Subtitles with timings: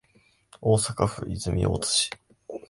[0.61, 2.09] 大阪府泉大津市